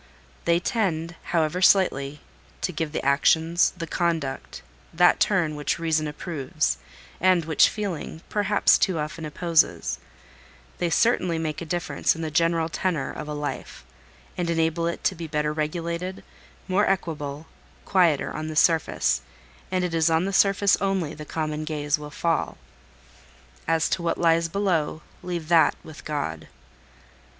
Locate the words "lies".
24.17-24.47